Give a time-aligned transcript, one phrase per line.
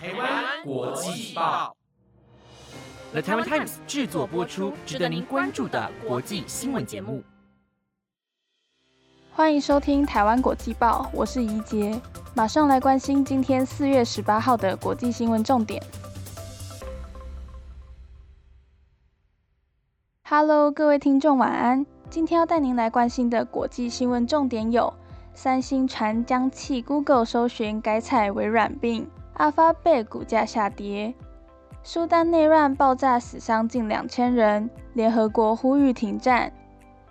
[0.00, 1.76] 台湾国际报
[3.10, 7.20] ，The Taiwan Times 制作播出，值得您关注的国际新闻节目。
[9.32, 12.00] 欢迎收听台湾国际报，我是怡杰，
[12.32, 15.82] 马上来关心今天四月十八号的国际新闻重点。
[20.22, 21.84] Hello，各位听众，晚安。
[22.08, 24.94] 今天要带您来关心的国际新闻重点有：
[25.34, 29.04] 三星传将弃 Google 搜寻，改采微软并
[29.38, 31.14] 阿发贝股价下跌；
[31.84, 36.50] 苏丹内乱爆炸，死伤近两千人，联合国呼吁停战；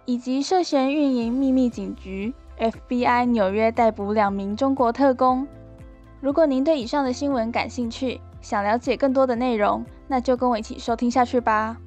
[0.03, 5.47] 以及涉嫌运营秘密警局，FBI 纽约逮捕两名中国特工。
[6.19, 11.77] 如果您对以上的新闻感兴趣，想了解更多的内容，那就跟我一起收听下去吧。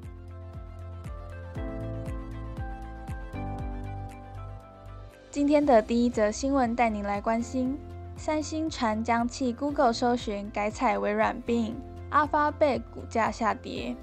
[5.29, 7.77] 今天的第一则新闻带您来关心：
[8.23, 11.75] 三星传将弃 Google 搜寻，改采微软并
[12.11, 13.95] Alphabet 股价下跌。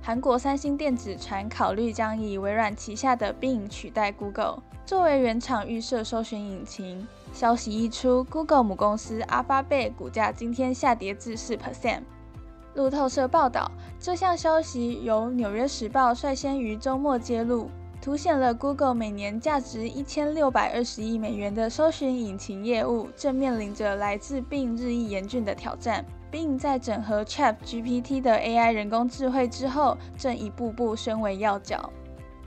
[0.00, 7.04] 韩国三星电子传考虑将以微软旗下的 Bing 取代 Google，作为原厂预设搜寻引擎。
[7.32, 12.02] 消息一出，Google 母公司 Alphabet 股价今天下跌至四 percent。
[12.74, 13.68] 路透社报道，
[13.98, 17.68] 这项消息由纽约时报率先于周末揭露。
[18.00, 31.90] 凸显了 Google 每年价值一千六百二十亿美元的搜寻引擎业务正面临着来自并日益严峻的挑战，并在整合 Chat GPT 的 AI 人工智慧之后，正一步步升为要角。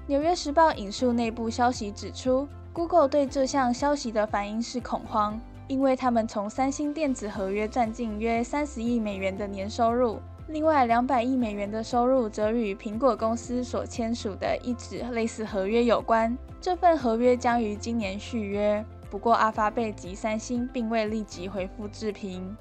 [0.08, 10.20] 纽约时报引述内部消息指出，Google 对这项消息的反应是恐慌，因为他们从三星电子合约赚进约三十亿美元的年收入。
[10.52, 16.38] 另外，两百亿美元的收入则与苹果公司所签署的一纸类似合约有关。
[16.60, 18.84] 这份合约将于今年续约。
[19.10, 22.56] 不过，阿发贝及三星并未立即回复置评。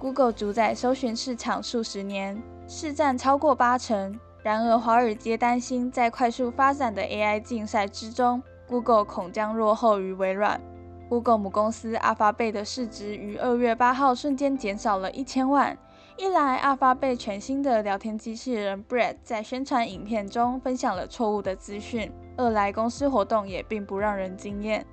[0.00, 4.18] Google 主宰搜寻市场数十年，市占超过八成。
[4.42, 10.60] 然而，华尔街担心在快速发展的 AI 竞赛之中，Google 恐将落后于微软。
[11.08, 15.78] Google 母公司阿法贝的市值于二月八号瞬间减少了一千万。
[16.18, 24.84] 一来，阿发被全新的聊天机器人 Brad 在宣传影片中分享了错误的资讯；二来，公司活动也并不让人惊艳。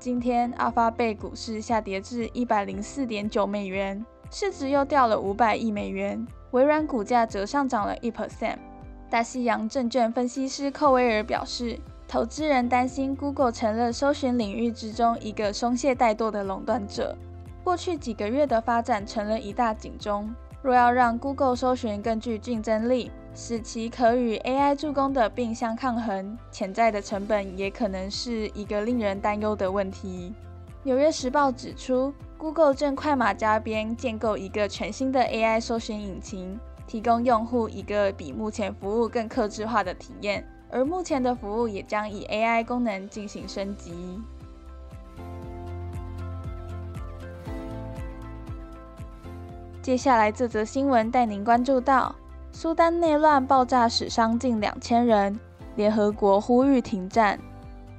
[0.00, 6.26] 今天，阿发被股市下跌至一百零四点九美元，市值又掉了五百亿美元。
[6.50, 8.56] 微软股价则上涨了一 percent。
[9.08, 11.78] 大西洋证券分析师寇威尔表示，
[12.08, 17.16] 投资人担心 Google 成了搜寻领域之中一个松懈怠惰的垄断者。
[17.62, 20.28] 过去几个月的发展成了一大警钟。
[20.62, 30.32] 若要让 Google 搜寻更具竞争力，使其可与 AI 助攻的并相抗衡，潜在的成本也可能是一个令人担忧的问题。
[30.84, 44.20] 纽约时报指出，Google 正快马加鞭建构一个全新的 AI 搜寻引擎，提供用户一个比目前服务更克制化的体验，而目前的服务也将以 AI 功能进行升级。
[49.82, 52.14] 接下来这则新闻带您关注到：
[52.52, 55.36] 苏丹内乱爆炸，死伤近两千人，
[55.74, 57.36] 联合国呼吁停战。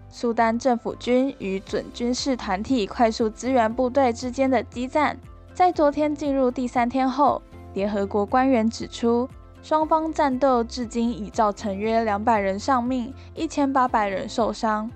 [0.10, 5.20] 苏丹政府军与准军事团体快速支援部队之间的激战，
[5.54, 7.42] 在昨天进入第三天后，
[7.74, 9.28] 联合国官员指出，
[9.62, 14.90] 双方战斗至今已造成约两百人丧命，一千八百人受伤。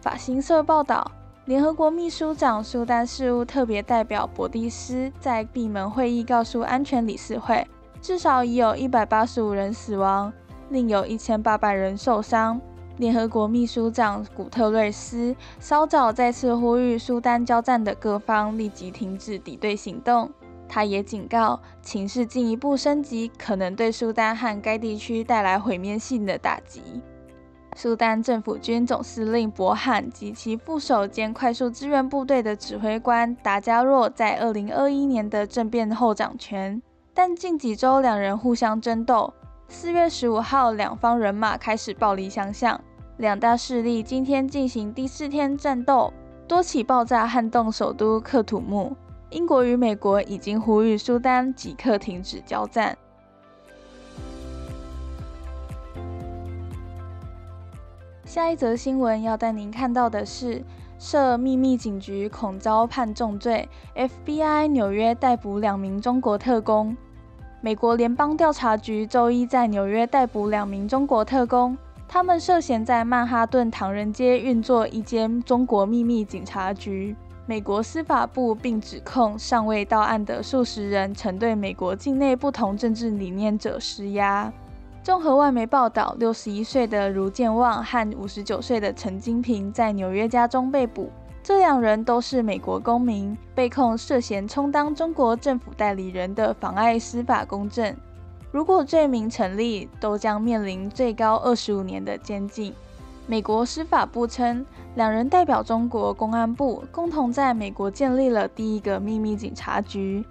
[0.00, 1.10] 法新社报道。
[1.46, 7.66] 联合国秘书长苏丹事务特别代表博蒂斯在闭门会议告诉安全理事会，
[8.00, 10.32] 至少已有一百八十五人死亡，
[10.70, 12.58] 另有一千八百人受伤。
[12.96, 20.30] 联合国秘书长古特瑞斯稍早再次呼吁苏丹交战的各方立即停止敌对行动。
[20.66, 26.80] 他也警告，情势进一步升级可能对苏丹和该地区带来毁灭性的打击。
[27.76, 36.80] 苏丹政府军总司令博罕及其副手兼快速支援部队的指挥官达加若在2021年的政变后掌权，
[37.12, 39.34] 但近几周两人互相争斗。
[39.68, 42.80] 4月15号，两方人马开始暴力相向，
[43.16, 46.12] 两大势力今天进行第四天战斗，
[46.46, 48.96] 多起爆炸撼动首都克土木。
[49.30, 52.96] 英国与美国已经呼吁苏丹即刻停止交战。
[58.34, 60.60] 下一则新闻要带您看到的是，
[60.98, 66.96] 涉秘密警局恐遭判重罪，FBI 纽约逮捕两名中国特工。
[67.60, 71.78] 美国联邦调查局周一在纽约逮捕两名中国特工，
[72.08, 77.14] 他们涉嫌在曼哈顿唐人街运作一间中国秘密警察局。
[77.46, 84.52] 美国司法部并指控尚未到案的数十人曾对美国境内不同政治理念者施压。
[85.04, 91.12] 综合外媒报道，六十一岁的卢建旺和五十九岁的陈金平在纽约家中被捕。
[91.42, 97.94] 这两人都是美国公民，被控涉嫌充当中国政府代理人的妨碍司法公正。
[98.50, 102.72] 如果罪名成立，都将面临最高二十五年的监禁。
[103.26, 104.64] 美国司法部称，
[104.94, 110.24] 两人代表中国公安部，共同在美国建立了第一个秘密警察局。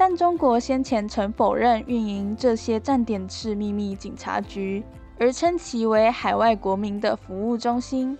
[0.00, 4.80] 但中国先前曾否认运营这些站点是秘密警察局，
[5.18, 8.16] 而称其为海外国民的服务中心。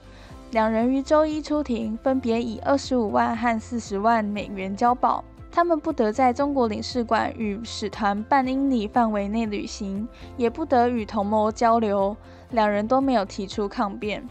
[0.50, 5.22] 两人于周一出庭，分别以二十五万和四十万美元交保。
[5.52, 12.16] 他们不得在中国领事馆与使团半英里范围内旅行，也不得与同谋交流。
[12.50, 14.26] 两人都没有提出抗辩。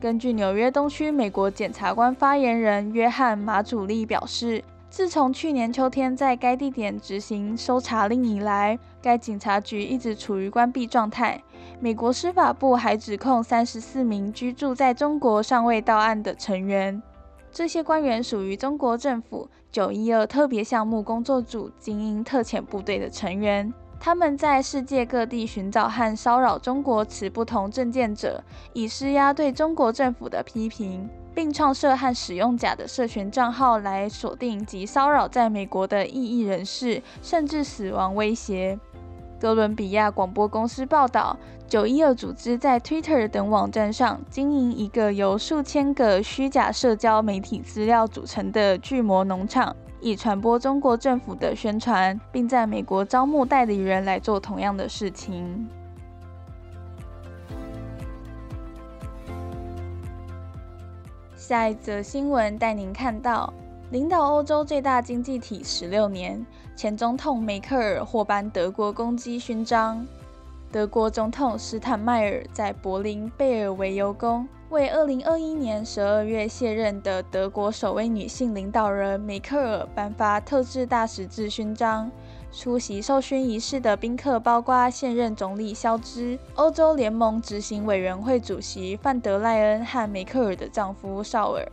[0.00, 4.64] 根据纽约东区美国检察官发言人约翰马祖利表示。
[4.92, 11.42] 自从去年秋天在该地点执行搜查令以来，该警察局一直处于关闭状态。
[11.80, 17.02] 美国司法部还指控三十四名居住在中国尚未到案的成员，
[17.50, 23.72] 这些官员属于中国政府九一二特别项目工作组精英特遣部队的成员。
[23.98, 28.44] 他们在世界各地寻找和骚扰中国持不同政见者，
[28.74, 31.08] 以施压对中国政府的批评。
[31.34, 38.78] 并创设和使用假的社群账号来锁定及骚扰在美国的异议人士，甚至死亡威胁。
[39.40, 41.36] 哥伦比亚广播公司报道，
[41.66, 55.68] 九一二组织在 Twitter 等网站上经营一个由数千个虚假社交媒体资料组成的巨魔农场，以传播中国政府的宣传，并在美国招募代理人来做同样的事情。
[61.42, 63.52] 下一则新闻带您看到，
[63.90, 66.46] 领导欧洲最大经济体十六年，
[66.76, 70.06] 前总统梅克尔获颁德国功绩勋章。
[70.70, 82.08] 德国总统施坦迈尔在柏林贝尔维尤宫为二零二一年十二月卸任的德国首位女性领导人梅克尔颁发特制大十字勋章。
[82.52, 91.66] 出席授勋仪式的宾客包括现任总理肖兹、欧洲联盟执行委员会主席范德赖恩和梅克尔的丈夫绍尔。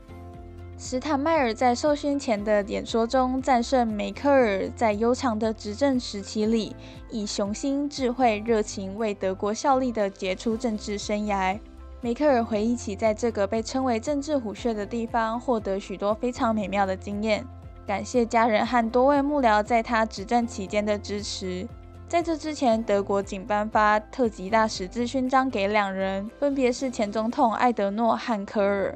[0.78, 6.74] 史坦迈尔在授勋前的演说中赞颂梅克尔在悠长的执政时期里，
[7.10, 11.60] 以雄心、智慧、热情为德国效力的杰出政治生涯。
[12.00, 17.46] 梅克尔回忆起在这个被称为政治虎穴的地方获得许多非常美妙的经验。
[17.90, 21.68] 感谢家人和多位幕僚在他执政期间的支持。
[22.08, 28.96] 在这之前，德国仅颁发特级大使之勋章给两人，分别是前总统艾德诺和科尔。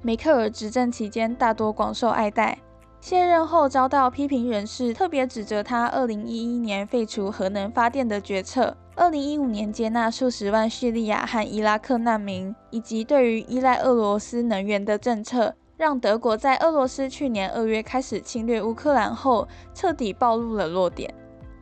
[0.00, 2.56] 梅克尔执政期间大多广受爱戴，
[3.02, 15.54] 卸任后遭到批评人士特别指责他2011年废除核能发电的决策，2015年接纳数十万叙利亚和伊拉克难民，以及对于依赖俄罗斯能源的政策。
[15.82, 21.12] 让德国在俄罗斯去年二月开始侵略乌克兰后，彻底暴露了弱点。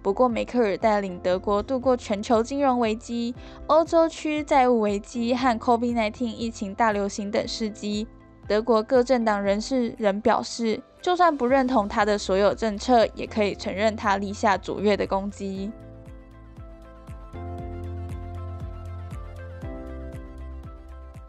[0.02, 3.34] 不过，梅克尔带领德国度过全球金融危机、
[3.66, 8.06] 欧洲区债务危机和 COVID-19 疫情大流行等事机。
[8.46, 15.72] 德国各政党人士仍表示，就算不认同他的所有政策，也可以承认他立下卓越的功绩。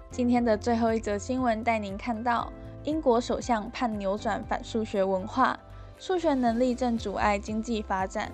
[0.09, 2.51] 今天的最后一则新闻，带您看到。
[2.83, 5.59] 英国首相盼扭转反数学文化，
[5.99, 8.31] 数学能力正阻碍经济发展。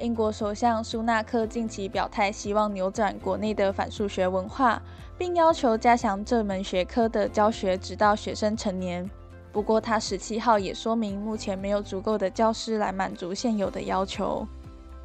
[0.00, 4.82] 英国首相苏纳克近期表态，希望扭转国内的反数学文化，
[5.16, 9.08] 并要求加强这门学科的教学，直到学生成年。
[9.52, 14.44] 不过，他十七号也说明，目前没有足够的教师来满足现有的要求。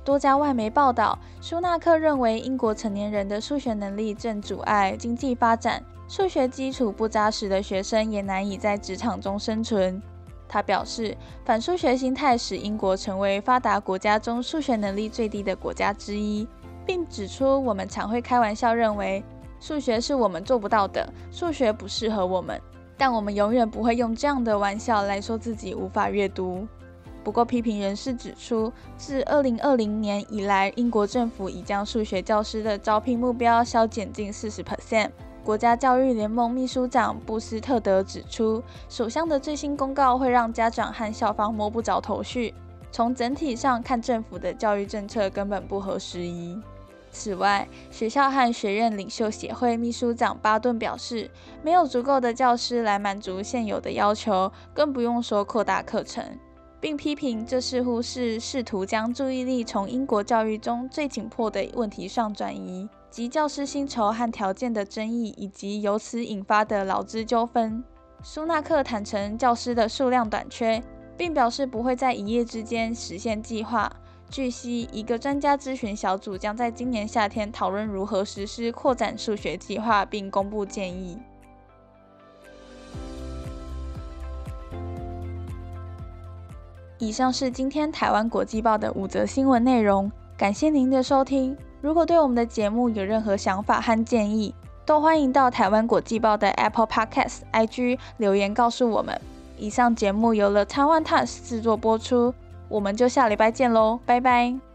[0.03, 5.83] 多家外媒报道，苏纳克认为英国成年人的数学能力正阻碍经济发展。
[6.07, 10.01] 数学基础不扎实的学生也难以在职场中生存。
[10.47, 16.47] 他表示，反数学心态使英国成为发达国家中数学能力最低的国家之一，
[16.85, 19.23] 并指出，我们常会开玩笑认为
[19.59, 22.61] 数学是我们做不到的，数学不适合我们，
[22.95, 26.67] 但我们永远不会用这样的玩笑来说自己无法阅读。
[27.23, 35.09] 不过，批评人士指出，自2020年以来，英国政府已将数学教师的招聘目标削减近40%。
[35.45, 42.51] 国家教育联盟秘书长布斯特德指出，首相的最新公告会让家长和校方摸不着头绪。
[42.91, 46.59] 从整体上看，政府的教育政策根本不合时宜。
[47.11, 51.29] 此外，学校和学院领袖协会秘书长巴顿表示，
[51.61, 56.25] 没有足够的教师来满足现有的要求，更不用说扩大课程，
[56.79, 67.81] 并批评这似乎是试图将注意力从英国教育中最紧迫的问题上转移，及教师薪酬和条件的争议以及由此引发的劳资纠纷。
[68.21, 70.83] 苏纳克坦诚教师的数量短缺，
[71.15, 73.89] 并表示不会在一夜之间实现计划。
[74.29, 81.17] 据悉，一个专家咨询小组将在今年夏天讨论如何实施扩展数学计划，并公布建议。
[86.99, 91.55] 以上是今天台湾国际报的五则新闻内容，感谢您的收听。
[91.85, 94.55] 如果对我们的节目有任何想法和建议，
[94.87, 99.21] 都欢迎到台湾国际报的 Apple Podcast、IG 留言告诉我们。
[99.55, 102.33] 以上节目由了台湾 Times 制作播出。
[102.69, 104.74] 我们就下礼拜见喽，拜拜。